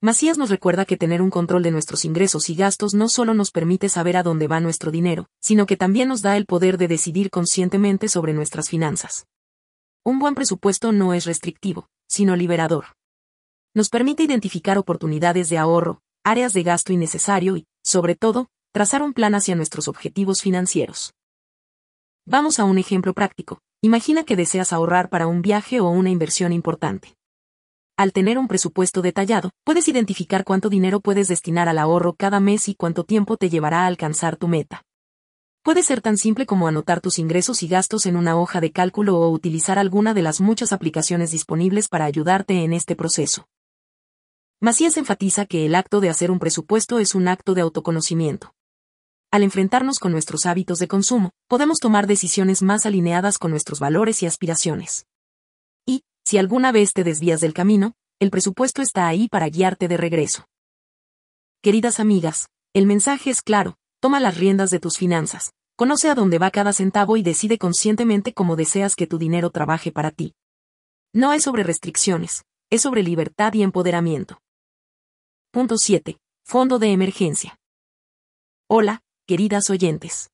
Macías 0.00 0.38
nos 0.38 0.50
recuerda 0.50 0.84
que 0.84 0.96
tener 0.96 1.22
un 1.22 1.30
control 1.30 1.64
de 1.64 1.72
nuestros 1.72 2.04
ingresos 2.04 2.48
y 2.48 2.54
gastos 2.54 2.94
no 2.94 3.08
solo 3.08 3.34
nos 3.34 3.50
permite 3.50 3.88
saber 3.88 4.16
a 4.16 4.22
dónde 4.22 4.46
va 4.46 4.60
nuestro 4.60 4.92
dinero, 4.92 5.26
sino 5.40 5.66
que 5.66 5.76
también 5.76 6.06
nos 6.06 6.22
da 6.22 6.36
el 6.36 6.46
poder 6.46 6.78
de 6.78 6.86
decidir 6.86 7.28
conscientemente 7.28 8.08
sobre 8.08 8.34
nuestras 8.34 8.68
finanzas. 8.68 9.26
Un 10.04 10.20
buen 10.20 10.36
presupuesto 10.36 10.92
no 10.92 11.12
es 11.12 11.24
restrictivo, 11.24 11.88
sino 12.10 12.34
liberador. 12.34 12.86
Nos 13.72 13.88
permite 13.88 14.24
identificar 14.24 14.76
oportunidades 14.78 15.48
de 15.48 15.58
ahorro, 15.58 16.02
áreas 16.24 16.52
de 16.52 16.64
gasto 16.64 16.92
innecesario 16.92 17.56
y, 17.56 17.66
sobre 17.84 18.16
todo, 18.16 18.48
trazar 18.72 19.02
un 19.02 19.12
plan 19.12 19.34
hacia 19.36 19.54
nuestros 19.54 19.86
objetivos 19.86 20.42
financieros. 20.42 21.14
Vamos 22.26 22.58
a 22.58 22.64
un 22.64 22.78
ejemplo 22.78 23.14
práctico. 23.14 23.60
Imagina 23.80 24.24
que 24.24 24.36
deseas 24.36 24.72
ahorrar 24.72 25.08
para 25.08 25.26
un 25.26 25.40
viaje 25.40 25.80
o 25.80 25.88
una 25.88 26.10
inversión 26.10 26.52
importante. 26.52 27.14
Al 27.96 28.12
tener 28.12 28.38
un 28.38 28.48
presupuesto 28.48 29.02
detallado, 29.02 29.50
puedes 29.64 29.86
identificar 29.88 30.44
cuánto 30.44 30.68
dinero 30.68 31.00
puedes 31.00 31.28
destinar 31.28 31.68
al 31.68 31.78
ahorro 31.78 32.14
cada 32.14 32.40
mes 32.40 32.68
y 32.68 32.74
cuánto 32.74 33.04
tiempo 33.04 33.36
te 33.36 33.50
llevará 33.50 33.84
a 33.84 33.86
alcanzar 33.86 34.36
tu 34.36 34.48
meta. 34.48 34.82
Puede 35.62 35.82
ser 35.82 36.00
tan 36.00 36.16
simple 36.16 36.46
como 36.46 36.68
anotar 36.68 37.02
tus 37.02 37.18
ingresos 37.18 37.62
y 37.62 37.68
gastos 37.68 38.06
en 38.06 38.16
una 38.16 38.34
hoja 38.34 38.62
de 38.62 38.72
cálculo 38.72 39.18
o 39.18 39.28
utilizar 39.28 39.78
alguna 39.78 40.14
de 40.14 40.22
las 40.22 40.40
muchas 40.40 40.72
aplicaciones 40.72 41.32
disponibles 41.32 41.88
para 41.88 42.06
ayudarte 42.06 42.64
en 42.64 42.72
este 42.72 42.96
proceso. 42.96 43.46
Macías 44.58 44.96
enfatiza 44.96 45.44
que 45.44 45.66
el 45.66 45.74
acto 45.74 46.00
de 46.00 46.08
hacer 46.08 46.30
un 46.30 46.38
presupuesto 46.38 46.98
es 46.98 47.14
un 47.14 47.28
acto 47.28 47.52
de 47.52 47.60
autoconocimiento. 47.60 48.54
Al 49.30 49.42
enfrentarnos 49.42 49.98
con 49.98 50.12
nuestros 50.12 50.46
hábitos 50.46 50.78
de 50.78 50.88
consumo, 50.88 51.30
podemos 51.46 51.78
tomar 51.78 52.06
decisiones 52.06 52.62
más 52.62 52.86
alineadas 52.86 53.36
con 53.36 53.50
nuestros 53.50 53.80
valores 53.80 54.22
y 54.22 54.26
aspiraciones. 54.26 55.06
Y, 55.86 56.04
si 56.24 56.38
alguna 56.38 56.72
vez 56.72 56.94
te 56.94 57.04
desvías 57.04 57.40
del 57.40 57.52
camino, 57.52 57.92
el 58.18 58.30
presupuesto 58.30 58.80
está 58.80 59.08
ahí 59.08 59.28
para 59.28 59.48
guiarte 59.50 59.88
de 59.88 59.98
regreso. 59.98 60.46
Queridas 61.62 62.00
amigas, 62.00 62.48
el 62.72 62.86
mensaje 62.86 63.30
es 63.30 63.42
claro, 63.42 63.76
toma 64.00 64.18
las 64.18 64.36
riendas 64.36 64.70
de 64.70 64.80
tus 64.80 64.96
finanzas, 64.96 65.52
conoce 65.76 66.08
a 66.08 66.14
dónde 66.14 66.38
va 66.38 66.50
cada 66.50 66.72
centavo 66.72 67.16
y 67.16 67.22
decide 67.22 67.58
conscientemente 67.58 68.32
cómo 68.32 68.56
deseas 68.56 68.96
que 68.96 69.06
tu 69.06 69.18
dinero 69.18 69.50
trabaje 69.50 69.92
para 69.92 70.10
ti. 70.10 70.34
No 71.12 71.32
es 71.32 71.44
sobre 71.44 71.62
restricciones, 71.62 72.44
es 72.70 72.82
sobre 72.82 73.02
libertad 73.02 73.52
y 73.54 73.62
empoderamiento. 73.62 74.40
Punto 75.50 75.76
7. 75.76 76.18
Fondo 76.44 76.78
de 76.78 76.92
emergencia. 76.92 77.58
Hola, 78.68 79.02
queridas 79.26 79.68
oyentes. 79.70 80.30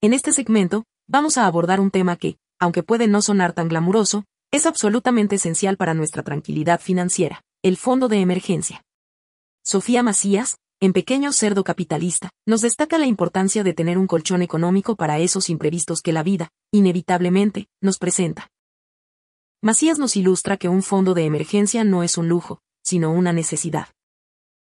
En 0.00 0.12
este 0.12 0.32
segmento, 0.32 0.84
vamos 1.06 1.38
a 1.38 1.46
abordar 1.46 1.80
un 1.80 1.90
tema 1.90 2.16
que, 2.16 2.38
aunque 2.58 2.82
puede 2.82 3.06
no 3.06 3.22
sonar 3.22 3.52
tan 3.52 3.68
glamuroso, 3.68 4.24
es 4.50 4.66
absolutamente 4.66 5.36
esencial 5.36 5.76
para 5.76 5.94
nuestra 5.94 6.22
tranquilidad 6.22 6.80
financiera, 6.80 7.42
el 7.62 7.76
fondo 7.76 8.08
de 8.08 8.20
emergencia. 8.20 8.82
Sofía 9.62 10.02
Macías, 10.02 10.56
en 10.82 10.94
Pequeño 10.94 11.30
Cerdo 11.32 11.62
Capitalista, 11.62 12.30
nos 12.46 12.62
destaca 12.62 12.96
la 12.96 13.04
importancia 13.04 13.62
de 13.62 13.74
tener 13.74 13.98
un 13.98 14.06
colchón 14.06 14.40
económico 14.40 14.96
para 14.96 15.18
esos 15.18 15.50
imprevistos 15.50 16.00
que 16.00 16.12
la 16.12 16.22
vida, 16.22 16.48
inevitablemente, 16.72 17.68
nos 17.82 17.98
presenta. 17.98 18.48
Macías 19.62 19.98
nos 19.98 20.16
ilustra 20.16 20.56
que 20.56 20.70
un 20.70 20.82
fondo 20.82 21.12
de 21.12 21.26
emergencia 21.26 21.84
no 21.84 22.02
es 22.02 22.16
un 22.16 22.30
lujo, 22.30 22.62
sino 22.82 23.12
una 23.12 23.34
necesidad. 23.34 23.88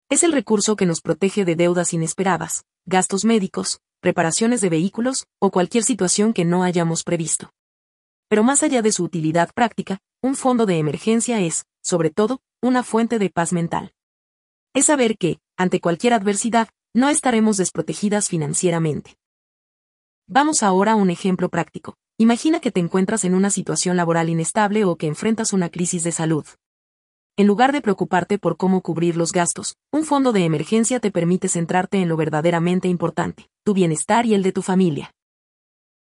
Es 0.09 0.23
el 0.23 0.31
recurso 0.31 0.77
que 0.77 0.85
nos 0.85 1.01
protege 1.01 1.43
de 1.43 1.57
deudas 1.57 1.93
inesperadas, 1.93 2.63
gastos 2.85 3.25
médicos, 3.25 3.81
reparaciones 4.01 4.61
de 4.61 4.69
vehículos, 4.69 5.25
o 5.41 5.51
cualquier 5.51 5.83
situación 5.83 6.31
que 6.31 6.45
no 6.45 6.63
hayamos 6.63 7.03
previsto. 7.03 7.49
Pero 8.29 8.41
más 8.41 8.63
allá 8.63 8.81
de 8.81 8.93
su 8.93 9.03
utilidad 9.03 9.51
práctica, 9.53 9.99
un 10.21 10.35
fondo 10.35 10.65
de 10.65 10.77
emergencia 10.77 11.41
es, 11.41 11.65
sobre 11.83 12.09
todo, 12.09 12.39
una 12.61 12.83
fuente 12.83 13.19
de 13.19 13.29
paz 13.29 13.51
mental. 13.51 13.91
Es 14.73 14.85
saber 14.85 15.17
que, 15.17 15.39
ante 15.57 15.79
cualquier 15.79 16.13
adversidad, 16.13 16.69
no 16.93 17.09
estaremos 17.09 17.57
desprotegidas 17.57 18.29
financieramente. 18.29 19.15
Vamos 20.27 20.63
ahora 20.63 20.93
a 20.93 20.95
un 20.95 21.09
ejemplo 21.09 21.49
práctico. 21.49 21.95
Imagina 22.17 22.59
que 22.59 22.71
te 22.71 22.79
encuentras 22.79 23.25
en 23.25 23.35
una 23.35 23.49
situación 23.49 23.97
laboral 23.97 24.29
inestable 24.29 24.85
o 24.85 24.95
que 24.95 25.07
enfrentas 25.07 25.53
una 25.53 25.69
crisis 25.69 26.03
de 26.03 26.11
salud. 26.11 26.45
En 27.37 27.47
lugar 27.47 27.73
de 27.73 27.81
preocuparte 27.81 28.39
por 28.39 28.55
cómo 28.55 28.81
cubrir 28.81 29.17
los 29.17 29.33
gastos, 29.33 29.75
un 29.91 30.05
fondo 30.05 30.31
de 30.31 30.45
emergencia 30.45 31.01
te 31.01 31.11
permite 31.11 31.49
centrarte 31.49 32.01
en 32.01 32.07
lo 32.07 32.15
verdaderamente 32.15 32.87
importante, 32.87 33.49
tu 33.65 33.73
bienestar 33.73 34.25
y 34.25 34.33
el 34.33 34.43
de 34.43 34.53
tu 34.53 34.61
familia. 34.61 35.11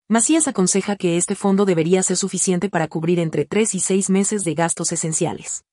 Macías 0.07 0.47
aconseja 0.47 0.95
que 0.95 1.17
este 1.17 1.35
fondo 1.35 1.65
debería 1.65 2.01
ser 2.01 2.15
suficiente 2.15 2.69
para 2.69 2.87
cubrir 2.87 3.19
entre 3.19 3.45
3 3.45 3.75
y 3.75 3.79
6 3.79 4.09
meses 4.09 4.43
de 4.43 4.53
gastos 4.53 4.91
esenciales. 4.91 5.65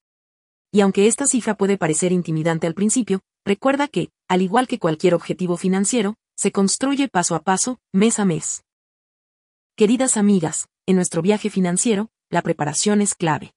Y 0.73 0.81
aunque 0.81 1.07
esta 1.07 1.27
cifra 1.27 1.57
puede 1.57 1.79
parecer 1.79 2.13
intimidante 2.13 2.67
al 2.67 2.75
principio, 2.75 3.21
recuerda 3.47 3.89
que, 3.89 4.11
al 4.29 4.43
igual 4.43 4.67
que 4.67 4.79
cualquier 4.79 5.15
objetivo 5.15 5.57
financiero, 5.57 6.17
se 6.37 6.53
construye 6.53 7.09
paso 7.09 7.35
a 7.35 7.41
paso, 7.41 7.79
mes 7.93 8.19
a 8.19 8.27
mes. 8.27 8.65
Queridas 9.77 10.17
amigas, 10.17 10.69
en 10.85 10.97
nuestro 10.97 11.23
viaje 11.23 11.49
financiero, 11.49 12.11
la 12.29 12.43
preparación 12.43 13.01
es 13.01 13.15
clave. 13.15 13.53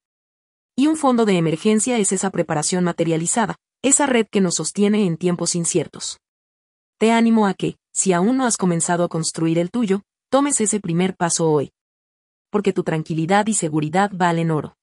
Y 0.78 0.88
un 0.88 0.96
fondo 0.96 1.26
de 1.26 1.38
emergencia 1.38 1.98
es 1.98 2.12
esa 2.12 2.30
preparación 2.30 2.84
materializada, 2.84 3.56
esa 3.82 4.06
red 4.06 4.28
que 4.32 4.42
nos 4.42 4.56
sostiene 4.56 5.06
en 5.06 5.18
tiempos 5.18 5.56
inciertos. 5.56 6.20
Te 6.98 7.12
animo 7.12 7.48
a 7.48 7.54
que, 7.54 7.78
si 7.92 8.14
aún 8.14 8.38
no 8.38 8.46
has 8.46 8.58
comenzado 8.58 9.04
a 9.04 9.10
construir 9.10 9.58
el 9.58 9.72
tuyo, 9.72 10.04
tomes 10.30 10.62
ese 10.62 10.80
primer 10.80 11.16
paso 11.16 11.50
hoy. 11.50 11.72
Porque 12.52 12.74
tu 12.74 12.84
tranquilidad 12.84 13.48
y 13.48 13.56
seguridad 13.56 14.12
valen 14.14 14.52
oro. 14.52 14.76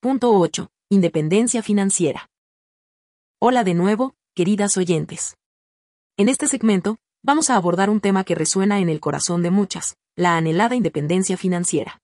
Punto 0.00 0.32
8. 0.34 0.68
Independencia 0.90 1.62
financiera. 1.62 2.31
Hola 3.44 3.64
de 3.64 3.74
nuevo, 3.74 4.14
queridas 4.36 4.76
oyentes. 4.76 5.36
En 6.16 6.28
este 6.28 6.46
segmento, 6.46 6.98
vamos 7.24 7.50
a 7.50 7.56
abordar 7.56 7.90
un 7.90 7.98
tema 8.00 8.22
que 8.22 8.36
resuena 8.36 8.78
en 8.78 8.88
el 8.88 9.00
corazón 9.00 9.42
de 9.42 9.50
muchas, 9.50 9.96
la 10.14 10.36
anhelada 10.36 10.76
independencia 10.76 11.36
financiera. 11.36 12.00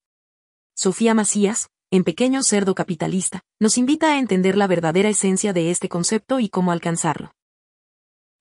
Sofía 0.74 1.14
Macías, 1.14 1.68
en 1.92 2.02
Pequeño 2.02 2.42
Cerdo 2.42 2.74
Capitalista, 2.74 3.42
nos 3.60 3.78
invita 3.78 4.10
a 4.10 4.18
entender 4.18 4.56
la 4.56 4.66
verdadera 4.66 5.10
esencia 5.10 5.52
de 5.52 5.70
este 5.70 5.88
concepto 5.88 6.40
y 6.40 6.48
cómo 6.48 6.72
alcanzarlo. 6.72 7.30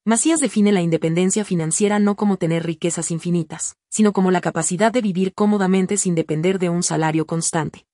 Macías 0.04 0.40
define 0.40 0.72
la 0.72 0.82
independencia 0.82 1.46
financiera 1.46 2.00
no 2.00 2.16
como 2.16 2.38
tener 2.38 2.66
riquezas 2.66 3.12
infinitas, 3.12 3.76
sino 3.92 4.12
como 4.12 4.32
la 4.32 4.42
capacidad 4.42 4.92
de 4.92 5.02
vivir 5.02 5.36
cómodamente 5.36 5.98
sin 5.98 6.16
depender 6.16 6.58
de 6.58 6.70
un 6.70 6.82
salario 6.82 7.28
constante. 7.28 7.86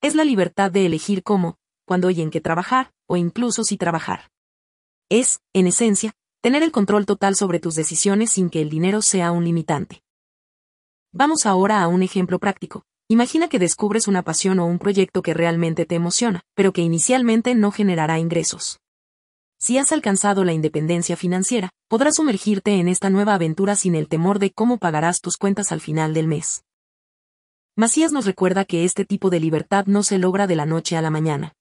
Es 0.00 0.14
la 0.14 0.24
libertad 0.24 0.70
de 0.70 0.86
elegir 0.86 1.22
cómo, 1.22 1.58
cuándo 1.84 2.10
y 2.10 2.20
en 2.20 2.30
qué 2.30 2.40
trabajar, 2.40 2.92
o 3.06 3.16
incluso 3.16 3.64
si 3.64 3.76
trabajar. 3.76 4.30
Es, 5.08 5.40
en 5.52 5.66
esencia, 5.66 6.12
tener 6.40 6.62
el 6.62 6.72
control 6.72 7.06
total 7.06 7.36
sobre 7.36 7.60
tus 7.60 7.74
decisiones 7.74 8.30
sin 8.30 8.50
que 8.50 8.60
el 8.60 8.70
dinero 8.70 9.02
sea 9.02 9.32
un 9.32 9.44
limitante. 9.44 10.02
Vamos 11.12 11.46
ahora 11.46 11.82
a 11.82 11.88
un 11.88 12.02
ejemplo 12.02 12.38
práctico, 12.38 12.84
Imagina 13.12 13.48
que 13.48 13.58
descubres 13.58 14.08
una 14.08 14.22
pasión 14.22 14.58
o 14.58 14.64
un 14.64 14.78
proyecto 14.78 15.20
que 15.20 15.34
realmente 15.34 15.84
te 15.84 15.96
emociona, 15.96 16.44
pero 16.54 16.72
que 16.72 16.80
inicialmente 16.80 17.54
no 17.54 17.70
generará 17.70 18.18
ingresos. 18.18 18.80
Si 19.58 19.76
has 19.76 19.92
alcanzado 19.92 20.44
la 20.44 20.54
independencia 20.54 21.14
financiera, 21.14 21.68
podrás 21.88 22.16
sumergirte 22.16 22.80
en 22.80 22.88
esta 22.88 23.10
nueva 23.10 23.34
aventura 23.34 23.76
sin 23.76 23.96
el 23.96 24.08
temor 24.08 24.38
de 24.38 24.50
cómo 24.50 24.78
pagarás 24.78 25.20
tus 25.20 25.36
cuentas 25.36 25.72
al 25.72 25.82
final 25.82 26.14
del 26.14 26.26
mes. 26.26 26.64
Macías 27.76 28.12
nos 28.12 28.24
recuerda 28.24 28.64
que 28.64 28.84
este 28.84 29.04
tipo 29.04 29.28
de 29.28 29.40
libertad 29.40 29.84
no 29.84 30.02
se 30.02 30.16
logra 30.16 30.46
de 30.46 30.56
la 30.56 30.64
noche 30.64 30.96
a 30.96 31.02
la 31.02 31.10
mañana. 31.10 31.52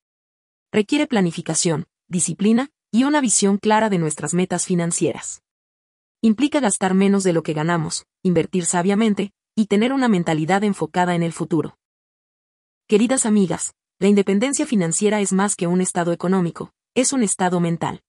Requiere 0.73 1.05
planificación, 1.05 1.85
disciplina 2.07 2.69
y 2.91 3.03
una 3.03 3.19
visión 3.19 3.57
clara 3.57 3.89
de 3.89 3.97
nuestras 3.97 4.33
metas 4.33 4.65
financieras. 4.65 5.43
Implica 6.21 6.61
gastar 6.61 6.93
menos 6.93 7.25
de 7.25 7.33
lo 7.33 7.43
que 7.43 7.51
ganamos, 7.51 8.05
invertir 8.23 8.63
sabiamente, 8.63 9.33
y 9.53 9.65
tener 9.65 9.91
una 9.91 10.07
mentalidad 10.07 10.63
enfocada 10.63 11.13
en 11.13 11.23
el 11.23 11.33
futuro. 11.33 11.77
Queridas 12.87 13.25
amigas, 13.25 13.73
la 13.99 14.07
independencia 14.07 14.65
financiera 14.65 15.19
es 15.19 15.33
más 15.33 15.57
que 15.57 15.67
un 15.67 15.81
estado 15.81 16.13
económico, 16.13 16.71
es 16.95 17.11
un 17.11 17.23
estado 17.23 17.59
mental. 17.59 18.01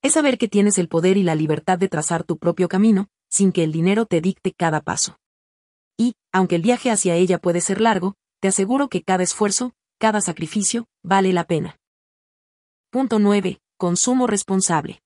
Es 0.00 0.12
saber 0.12 0.38
que 0.38 0.46
tienes 0.46 0.78
el 0.78 0.88
poder 0.88 1.16
y 1.16 1.24
la 1.24 1.34
libertad 1.34 1.76
de 1.76 1.88
trazar 1.88 2.22
tu 2.22 2.38
propio 2.38 2.68
camino, 2.68 3.08
sin 3.28 3.50
que 3.50 3.64
el 3.64 3.72
dinero 3.72 4.06
te 4.06 4.20
dicte 4.20 4.52
cada 4.52 4.80
paso. 4.80 5.18
Y, 5.98 6.14
aunque 6.30 6.54
el 6.54 6.62
viaje 6.62 6.92
hacia 6.92 7.16
ella 7.16 7.38
puede 7.38 7.60
ser 7.60 7.80
largo, 7.80 8.14
te 8.40 8.46
aseguro 8.46 8.88
que 8.88 9.02
cada 9.02 9.24
esfuerzo, 9.24 9.72
cada 9.98 10.20
sacrificio, 10.20 10.86
vale 11.02 11.32
la 11.32 11.44
pena. 11.44 11.79
Punto 12.92 13.20
9. 13.20 13.60
Consumo 13.78 14.26
responsable. 14.26 15.00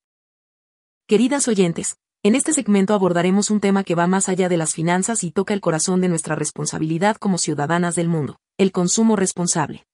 Queridas 1.05 1.47
oyentes, 1.47 1.97
en 2.23 2.33
este 2.33 2.51
segmento 2.51 2.95
abordaremos 2.95 3.51
un 3.51 3.59
tema 3.59 3.83
que 3.83 3.93
va 3.93 4.07
más 4.07 4.27
allá 4.27 4.49
de 4.49 4.57
las 4.57 4.73
finanzas 4.73 5.23
y 5.23 5.29
toca 5.29 5.53
el 5.53 5.61
corazón 5.61 6.01
de 6.01 6.09
nuestra 6.09 6.33
responsabilidad 6.33 7.15
como 7.17 7.37
ciudadanas 7.37 7.93
del 7.93 8.07
mundo, 8.07 8.39
el 8.57 8.71
consumo 8.71 9.15
responsable. 9.15 9.85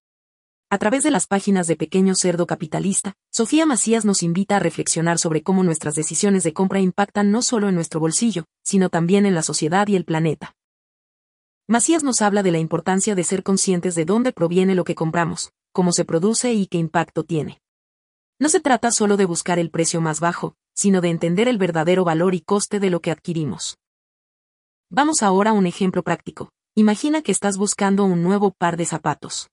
A 0.69 0.77
través 0.77 1.03
de 1.03 1.11
las 1.11 1.27
páginas 1.27 1.67
de 1.67 1.75
Pequeño 1.75 2.15
Cerdo 2.15 2.47
Capitalista, 2.47 3.15
Sofía 3.29 3.65
Macías 3.65 4.05
nos 4.05 4.23
invita 4.23 4.55
a 4.55 4.59
reflexionar 4.59 5.19
sobre 5.19 5.43
cómo 5.43 5.61
nuestras 5.61 5.93
decisiones 5.93 6.43
de 6.43 6.53
compra 6.53 6.79
impactan 6.79 7.29
no 7.29 7.41
solo 7.41 7.67
en 7.67 7.75
nuestro 7.75 7.99
bolsillo, 7.99 8.45
sino 8.63 8.87
también 8.87 9.25
en 9.25 9.35
la 9.35 9.43
sociedad 9.43 9.85
y 9.89 9.97
el 9.97 10.05
planeta. 10.05 10.55
Macías 11.67 12.05
nos 12.05 12.21
habla 12.21 12.41
de 12.41 12.51
la 12.51 12.59
importancia 12.59 13.15
de 13.15 13.25
ser 13.25 13.43
conscientes 13.43 13.95
de 13.95 14.05
dónde 14.05 14.31
proviene 14.31 14.75
lo 14.75 14.85
que 14.85 14.95
compramos, 14.95 15.51
cómo 15.73 15.91
se 15.91 16.05
produce 16.05 16.53
y 16.53 16.67
qué 16.67 16.77
impacto 16.77 17.25
tiene. 17.25 17.60
No 18.41 18.49
se 18.49 18.59
trata 18.59 18.89
solo 18.89 19.17
de 19.17 19.25
buscar 19.25 19.59
el 19.59 19.69
precio 19.69 20.01
más 20.01 20.19
bajo, 20.19 20.55
sino 20.73 20.99
de 20.99 21.09
entender 21.09 21.47
el 21.47 21.59
verdadero 21.59 22.03
valor 22.03 22.33
y 22.33 22.41
coste 22.41 22.79
de 22.79 22.89
lo 22.89 22.99
que 22.99 23.11
adquirimos. 23.11 23.77
Vamos 24.89 25.21
ahora 25.21 25.51
a 25.51 25.53
un 25.53 25.67
ejemplo 25.67 26.01
práctico. 26.01 26.49
Imagina 26.73 27.21
que 27.21 27.31
estás 27.31 27.57
buscando 27.57 28.03
un 28.03 28.23
nuevo 28.23 28.49
par 28.49 28.77
de 28.77 28.87
zapatos. 28.87 29.51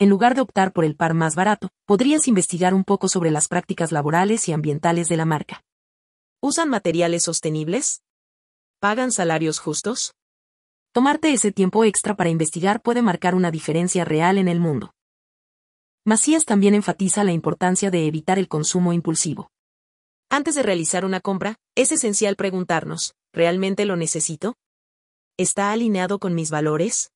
En 0.00 0.08
lugar 0.08 0.34
de 0.34 0.40
optar 0.40 0.72
por 0.72 0.84
el 0.84 0.96
par 0.96 1.14
más 1.14 1.36
barato, 1.36 1.68
podrías 1.86 2.26
investigar 2.26 2.74
un 2.74 2.82
poco 2.82 3.06
sobre 3.06 3.30
las 3.30 3.46
prácticas 3.46 3.92
laborales 3.92 4.48
y 4.48 4.52
ambientales 4.52 5.08
de 5.08 5.16
la 5.16 5.24
marca. 5.24 5.62
¿Usan 6.42 6.68
materiales 6.68 7.22
sostenibles? 7.22 8.02
¿Pagan 8.80 9.12
salarios 9.12 9.60
justos? 9.60 10.14
tomarte 10.92 11.32
ese 11.32 11.52
tiempo 11.52 11.84
extra 11.84 12.16
para 12.16 12.28
investigar 12.28 12.82
puede 12.82 13.02
marcar 13.02 13.36
una 13.36 13.52
diferencia 13.52 14.04
real 14.04 14.36
en 14.36 14.48
el 14.48 14.58
mundo. 14.58 14.94
Macías 16.06 16.46
también 16.46 16.74
enfatiza 16.74 17.24
la 17.24 17.32
importancia 17.32 17.90
de 17.90 18.06
evitar 18.06 18.38
el 18.38 18.48
consumo 18.48 18.94
impulsivo. 18.94 19.50
Antes 20.30 20.54
de 20.54 20.62
realizar 20.62 21.04
una 21.04 21.20
compra, 21.20 21.56
es 21.74 21.92
esencial 21.92 22.36
preguntarnos, 22.36 23.14
¿realmente 23.34 23.84
lo 23.84 23.96
necesito? 23.96 24.56
¿Está 25.36 25.72
alineado 25.72 26.18
con 26.18 26.34
mis 26.34 26.50
valores? 26.50 27.12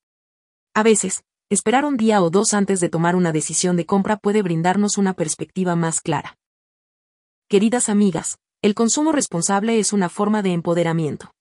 A 0.75 0.83
veces, 0.83 1.25
esperar 1.49 1.87
un 1.87 1.97
día 1.97 2.23
o 2.23 2.29
dos 2.29 2.53
antes 2.53 2.81
de 2.81 2.91
tomar 2.91 3.17
una 3.17 3.33
decisión 3.33 3.77
de 3.77 3.87
compra 3.87 4.19
puede 4.19 4.43
brindarnos 4.43 4.99
una 4.99 5.15
perspectiva 5.15 5.77
más 5.77 6.03
clara. 6.03 6.37
Queridas 7.49 7.89
amigas, 7.89 8.39
el 8.61 8.75
consumo 8.75 9.13
responsable 9.13 9.79
es 9.79 9.95
una 9.95 10.11
forma 10.11 10.43
de 10.43 10.53
empoderamiento. 10.53 11.33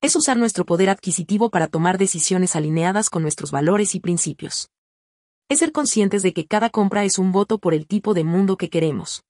Es 0.00 0.16
usar 0.16 0.36
nuestro 0.36 0.64
poder 0.64 0.90
adquisitivo 0.90 1.50
para 1.50 1.68
tomar 1.68 1.98
decisiones 1.98 2.56
alineadas 2.56 3.10
con 3.10 3.22
nuestros 3.22 3.52
valores 3.52 3.94
y 3.94 4.00
principios. 4.00 4.70
Es 5.48 5.58
ser 5.58 5.72
conscientes 5.72 6.22
de 6.22 6.32
que 6.32 6.46
cada 6.46 6.70
compra 6.70 7.04
es 7.04 7.18
un 7.18 7.30
voto 7.30 7.58
por 7.58 7.74
el 7.74 7.86
tipo 7.86 8.14
de 8.14 8.24
mundo 8.24 8.56
que 8.56 8.70
queremos. 8.70 9.24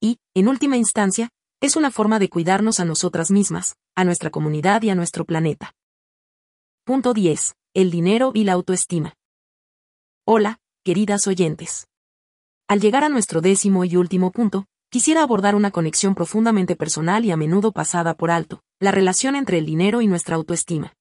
Y, 0.00 0.18
en 0.34 0.48
última 0.48 0.76
instancia, 0.76 1.30
es 1.60 1.76
una 1.76 1.90
forma 1.90 2.18
de 2.18 2.28
cuidarnos 2.28 2.80
a 2.80 2.84
nosotras 2.84 3.30
mismas, 3.30 3.76
a 3.94 4.04
nuestra 4.04 4.30
comunidad 4.30 4.82
y 4.82 4.90
a 4.90 4.94
nuestro 4.94 5.24
planeta. 5.24 5.74
Punto 6.84 7.12
10. 7.12 7.54
El 7.74 7.90
dinero 7.90 8.32
y 8.34 8.44
la 8.44 8.52
autoestima. 8.52 9.14
Hola, 10.24 10.58
queridas 10.84 11.26
oyentes. 11.26 11.86
Al 12.68 12.80
llegar 12.80 13.04
a 13.04 13.08
nuestro 13.08 13.40
décimo 13.40 13.84
y 13.84 13.96
último 13.96 14.30
punto, 14.30 14.66
quisiera 14.90 15.22
abordar 15.22 15.54
una 15.54 15.70
conexión 15.70 16.14
profundamente 16.14 16.76
personal 16.76 17.24
y 17.24 17.30
a 17.30 17.36
menudo 17.36 17.72
pasada 17.72 18.14
por 18.14 18.30
alto, 18.30 18.62
la 18.80 18.92
relación 18.92 19.36
entre 19.36 19.58
el 19.58 19.66
dinero 19.66 20.02
y 20.02 20.06
nuestra 20.06 20.36
autoestima. 20.36 20.94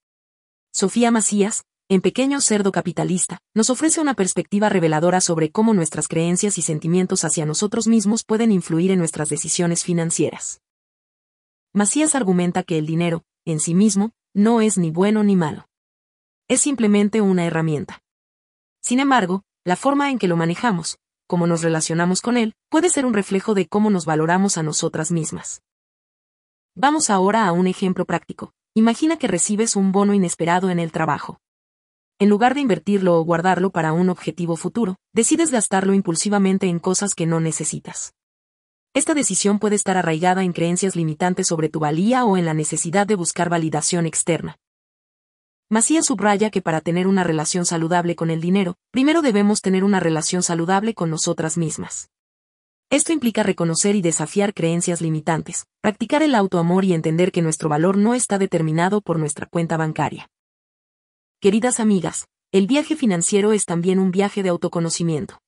Sofía 0.71 1.11
Macías, 1.11 1.63
en 1.91 1.99
Pequeño 1.99 2.39
Cerdo 2.39 2.71
Capitalista, 2.71 3.39
nos 3.53 3.69
ofrece 3.69 3.99
una 3.99 4.13
perspectiva 4.13 4.69
reveladora 4.69 5.19
sobre 5.19 5.51
cómo 5.51 5.73
nuestras 5.73 6.07
creencias 6.07 6.57
y 6.57 6.61
sentimientos 6.61 7.25
hacia 7.25 7.45
nosotros 7.45 7.85
mismos 7.85 8.23
pueden 8.23 8.53
influir 8.53 8.91
en 8.91 8.99
nuestras 8.99 9.27
decisiones 9.27 9.83
financieras. 9.83 10.61
Macías 11.73 12.15
argumenta 12.15 12.63
que 12.63 12.77
el 12.77 12.85
dinero, 12.85 13.23
en 13.43 13.59
sí 13.59 13.73
mismo, 13.73 14.11
no 14.33 14.61
es 14.61 14.77
ni 14.77 14.89
bueno 14.89 15.21
ni 15.23 15.35
malo. 15.35 15.67
Es 16.47 16.61
simplemente 16.61 17.19
una 17.19 17.45
herramienta. 17.45 17.99
Sin 18.81 19.01
embargo, 19.01 19.43
la 19.65 19.75
forma 19.75 20.11
en 20.11 20.17
que 20.17 20.29
lo 20.29 20.37
manejamos, 20.37 20.97
cómo 21.27 21.45
nos 21.45 21.61
relacionamos 21.61 22.21
con 22.21 22.37
él, 22.37 22.53
puede 22.69 22.89
ser 22.89 23.05
un 23.05 23.13
reflejo 23.13 23.53
de 23.53 23.67
cómo 23.67 23.89
nos 23.89 24.05
valoramos 24.05 24.57
a 24.57 24.63
nosotras 24.63 25.11
mismas. 25.11 25.61
Vamos 26.73 27.09
ahora 27.09 27.45
a 27.47 27.51
un 27.51 27.67
ejemplo 27.67 28.05
práctico. 28.05 28.53
Imagina 28.75 29.17
que 29.17 29.27
recibes 29.27 29.75
un 29.75 29.91
bono 29.91 30.13
inesperado 30.13 30.69
en 30.69 30.79
el 30.79 30.93
trabajo. 30.93 31.41
En 32.21 32.29
lugar 32.29 32.53
de 32.53 32.61
invertirlo 32.61 33.17
o 33.17 33.25
guardarlo 33.25 33.71
para 33.71 33.93
un 33.93 34.07
objetivo 34.11 34.55
futuro, 34.55 34.97
decides 35.11 35.49
gastarlo 35.49 35.95
impulsivamente 35.95 36.67
en 36.67 36.77
cosas 36.77 37.15
que 37.15 37.25
no 37.25 37.39
necesitas. 37.39 38.13
Esta 38.93 39.15
decisión 39.15 39.57
puede 39.57 39.75
estar 39.75 39.97
arraigada 39.97 40.43
en 40.43 40.53
creencias 40.53 40.95
limitantes 40.95 41.47
sobre 41.47 41.67
tu 41.67 41.79
valía 41.79 42.23
o 42.23 42.37
en 42.37 42.45
la 42.45 42.53
necesidad 42.53 43.07
de 43.07 43.15
buscar 43.15 43.49
validación 43.49 44.05
externa. 44.05 44.57
Macías 45.67 46.05
subraya 46.05 46.51
que 46.51 46.61
para 46.61 46.79
tener 46.79 47.07
una 47.07 47.23
relación 47.23 47.65
saludable 47.65 48.15
con 48.15 48.29
el 48.29 48.39
dinero, 48.39 48.75
primero 48.91 49.23
debemos 49.23 49.61
tener 49.61 49.83
una 49.83 49.99
relación 49.99 50.43
saludable 50.43 50.93
con 50.93 51.09
nosotras 51.09 51.57
mismas. 51.57 52.11
Esto 52.91 53.13
implica 53.13 53.41
reconocer 53.41 53.95
y 53.95 54.03
desafiar 54.03 54.53
creencias 54.53 55.01
limitantes, 55.01 55.65
practicar 55.81 56.21
el 56.21 56.35
autoamor 56.35 56.85
y 56.85 56.93
entender 56.93 57.31
que 57.31 57.41
nuestro 57.41 57.67
valor 57.67 57.97
no 57.97 58.13
está 58.13 58.37
determinado 58.37 59.01
por 59.01 59.17
nuestra 59.17 59.47
cuenta 59.47 59.75
bancaria. 59.75 60.29
Queridas 61.41 61.79
amigas, 61.79 62.27
el 62.51 62.67
viaje 62.67 62.95
financiero 62.95 63.51
es 63.51 63.65
también 63.65 63.97
un 63.97 64.11
viaje 64.11 64.43
de 64.43 64.49
autoconocimiento. 64.49 65.39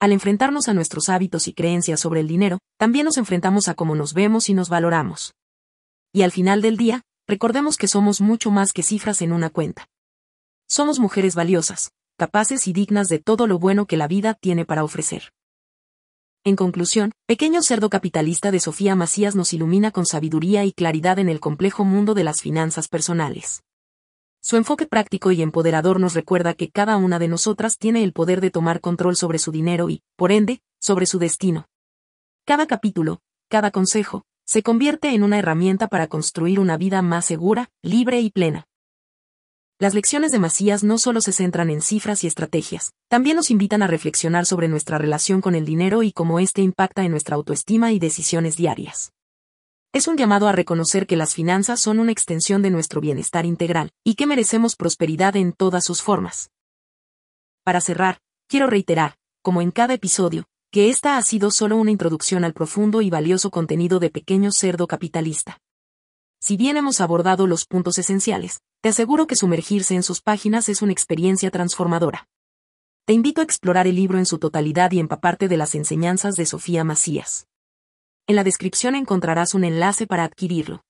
Al 0.00 0.10
enfrentarnos 0.10 0.66
a 0.66 0.74
nuestros 0.74 1.08
hábitos 1.08 1.46
y 1.46 1.54
creencias 1.54 2.00
sobre 2.00 2.18
el 2.18 2.26
dinero, 2.26 2.58
también 2.76 3.04
nos 3.04 3.18
enfrentamos 3.18 3.68
a 3.68 3.74
cómo 3.74 3.94
nos 3.94 4.14
vemos 4.14 4.48
y 4.48 4.54
nos 4.54 4.68
valoramos. 4.68 5.32
Y 6.12 6.22
al 6.22 6.32
final 6.32 6.60
del 6.60 6.76
día, 6.76 7.02
recordemos 7.28 7.76
que 7.76 7.86
somos 7.86 8.20
mucho 8.20 8.50
más 8.50 8.72
que 8.72 8.82
cifras 8.82 9.22
en 9.22 9.32
una 9.32 9.48
cuenta. 9.48 9.86
Somos 10.68 10.98
mujeres 10.98 11.36
valiosas, 11.36 11.92
capaces 12.18 12.66
y 12.66 12.72
dignas 12.72 13.08
de 13.08 13.20
todo 13.20 13.46
lo 13.46 13.60
bueno 13.60 13.86
que 13.86 13.96
la 13.96 14.08
vida 14.08 14.34
tiene 14.34 14.64
para 14.64 14.82
ofrecer. 14.82 15.30
En 16.42 16.56
conclusión, 16.56 17.12
Pequeño 17.28 17.62
Cerdo 17.62 17.90
Capitalista 17.90 18.50
de 18.50 18.58
Sofía 18.58 18.96
Macías 18.96 19.36
nos 19.36 19.52
ilumina 19.52 19.92
con 19.92 20.04
sabiduría 20.04 20.64
y 20.64 20.72
claridad 20.72 21.20
en 21.20 21.28
el 21.28 21.38
complejo 21.38 21.84
mundo 21.84 22.14
de 22.14 22.24
las 22.24 22.40
finanzas 22.40 22.88
personales. 22.88 23.62
Su 24.44 24.56
enfoque 24.56 24.86
práctico 24.86 25.30
y 25.30 25.40
empoderador 25.40 26.00
nos 26.00 26.14
recuerda 26.14 26.54
que 26.54 26.68
cada 26.68 26.96
una 26.96 27.20
de 27.20 27.28
nosotras 27.28 27.78
tiene 27.78 28.02
el 28.02 28.12
poder 28.12 28.40
de 28.40 28.50
tomar 28.50 28.80
control 28.80 29.14
sobre 29.14 29.38
su 29.38 29.52
dinero 29.52 29.88
y, 29.88 30.02
por 30.16 30.32
ende, 30.32 30.62
sobre 30.80 31.06
su 31.06 31.20
destino. 31.20 31.68
Cada 32.44 32.66
capítulo, 32.66 33.20
cada 33.48 33.70
consejo, 33.70 34.24
se 34.44 34.64
convierte 34.64 35.14
en 35.14 35.22
una 35.22 35.38
herramienta 35.38 35.86
para 35.86 36.08
construir 36.08 36.58
una 36.58 36.76
vida 36.76 37.02
más 37.02 37.24
segura, 37.24 37.70
libre 37.82 38.20
y 38.20 38.30
plena. 38.30 38.66
Las 39.78 39.94
lecciones 39.94 40.32
de 40.32 40.40
Macías 40.40 40.82
no 40.82 40.98
solo 40.98 41.20
se 41.20 41.30
centran 41.30 41.70
en 41.70 41.80
cifras 41.80 42.24
y 42.24 42.26
estrategias, 42.26 42.94
también 43.08 43.36
nos 43.36 43.52
invitan 43.52 43.82
a 43.82 43.86
reflexionar 43.86 44.44
sobre 44.44 44.66
nuestra 44.66 44.98
relación 44.98 45.40
con 45.40 45.54
el 45.54 45.64
dinero 45.64 46.02
y 46.02 46.10
cómo 46.10 46.40
éste 46.40 46.62
impacta 46.62 47.04
en 47.04 47.12
nuestra 47.12 47.36
autoestima 47.36 47.92
y 47.92 48.00
decisiones 48.00 48.56
diarias. 48.56 49.12
Es 49.94 50.08
un 50.08 50.16
llamado 50.16 50.48
a 50.48 50.52
reconocer 50.52 51.06
que 51.06 51.16
las 51.16 51.34
finanzas 51.34 51.78
son 51.78 51.98
una 51.98 52.12
extensión 52.12 52.62
de 52.62 52.70
nuestro 52.70 53.02
bienestar 53.02 53.44
integral, 53.44 53.90
y 54.02 54.14
que 54.14 54.26
merecemos 54.26 54.74
prosperidad 54.74 55.36
en 55.36 55.52
todas 55.52 55.84
sus 55.84 56.00
formas. 56.00 56.50
Para 57.62 57.82
cerrar, 57.82 58.18
quiero 58.48 58.68
reiterar, 58.68 59.16
como 59.42 59.60
en 59.60 59.70
cada 59.70 59.92
episodio, 59.92 60.46
que 60.70 60.88
esta 60.88 61.18
ha 61.18 61.22
sido 61.22 61.50
solo 61.50 61.76
una 61.76 61.90
introducción 61.90 62.42
al 62.42 62.54
profundo 62.54 63.02
y 63.02 63.10
valioso 63.10 63.50
contenido 63.50 63.98
de 63.98 64.08
Pequeño 64.08 64.50
Cerdo 64.50 64.86
Capitalista. 64.86 65.58
Si 66.40 66.56
bien 66.56 66.78
hemos 66.78 67.02
abordado 67.02 67.46
los 67.46 67.66
puntos 67.66 67.98
esenciales, 67.98 68.62
te 68.80 68.88
aseguro 68.88 69.26
que 69.26 69.36
sumergirse 69.36 69.94
en 69.94 70.02
sus 70.02 70.22
páginas 70.22 70.70
es 70.70 70.80
una 70.80 70.92
experiencia 70.92 71.50
transformadora. 71.50 72.28
Te 73.04 73.12
invito 73.12 73.42
a 73.42 73.44
explorar 73.44 73.86
el 73.86 73.96
libro 73.96 74.16
en 74.16 74.24
su 74.24 74.38
totalidad 74.38 74.90
y 74.92 75.00
empaparte 75.00 75.48
de 75.48 75.58
las 75.58 75.74
enseñanzas 75.74 76.34
de 76.36 76.46
Sofía 76.46 76.82
Macías. 76.82 77.46
En 78.26 78.36
la 78.36 78.44
descripción 78.44 78.94
encontrarás 78.94 79.54
un 79.54 79.64
enlace 79.64 80.06
para 80.06 80.24
adquirirlo. 80.24 80.84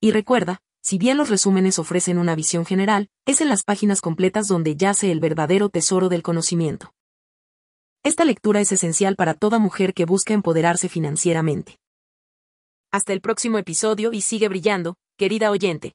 Y 0.00 0.12
recuerda, 0.12 0.60
si 0.82 0.96
bien 0.96 1.18
los 1.18 1.28
resúmenes 1.28 1.78
ofrecen 1.78 2.18
una 2.18 2.34
visión 2.34 2.64
general, 2.64 3.08
es 3.26 3.40
en 3.40 3.48
las 3.48 3.64
páginas 3.64 4.00
completas 4.00 4.46
donde 4.46 4.76
yace 4.76 5.12
el 5.12 5.20
verdadero 5.20 5.68
tesoro 5.68 6.08
del 6.08 6.22
conocimiento. 6.22 6.92
Esta 8.02 8.24
lectura 8.24 8.60
es 8.60 8.72
esencial 8.72 9.16
para 9.16 9.34
toda 9.34 9.58
mujer 9.58 9.92
que 9.92 10.06
busca 10.06 10.32
empoderarse 10.32 10.88
financieramente. 10.88 11.78
Hasta 12.90 13.12
el 13.12 13.20
próximo 13.20 13.58
episodio 13.58 14.12
y 14.12 14.22
sigue 14.22 14.48
brillando, 14.48 14.96
querida 15.18 15.50
oyente. 15.50 15.94